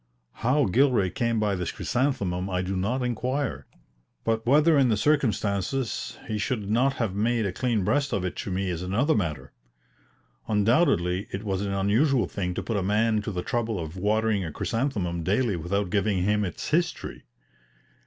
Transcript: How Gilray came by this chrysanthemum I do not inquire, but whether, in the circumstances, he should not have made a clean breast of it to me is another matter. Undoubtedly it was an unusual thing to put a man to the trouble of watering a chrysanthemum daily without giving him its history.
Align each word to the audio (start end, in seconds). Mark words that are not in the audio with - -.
How 0.37 0.65
Gilray 0.65 1.11
came 1.13 1.39
by 1.39 1.53
this 1.53 1.71
chrysanthemum 1.71 2.49
I 2.49 2.63
do 2.63 2.75
not 2.75 3.03
inquire, 3.03 3.67
but 4.23 4.43
whether, 4.47 4.75
in 4.75 4.89
the 4.89 4.97
circumstances, 4.97 6.17
he 6.27 6.39
should 6.39 6.67
not 6.71 6.93
have 6.93 7.13
made 7.13 7.45
a 7.45 7.51
clean 7.53 7.83
breast 7.83 8.11
of 8.11 8.25
it 8.25 8.35
to 8.37 8.49
me 8.49 8.71
is 8.71 8.81
another 8.81 9.13
matter. 9.13 9.53
Undoubtedly 10.47 11.27
it 11.29 11.43
was 11.43 11.61
an 11.61 11.73
unusual 11.73 12.27
thing 12.27 12.55
to 12.55 12.63
put 12.63 12.77
a 12.77 12.81
man 12.81 13.21
to 13.21 13.31
the 13.31 13.43
trouble 13.43 13.79
of 13.79 13.95
watering 13.95 14.43
a 14.43 14.51
chrysanthemum 14.51 15.21
daily 15.21 15.55
without 15.55 15.91
giving 15.91 16.23
him 16.23 16.43
its 16.43 16.69
history. 16.69 17.25